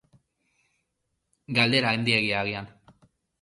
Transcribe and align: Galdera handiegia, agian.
Galdera 1.59 1.93
handiegia, 1.97 2.41
agian. 2.41 2.73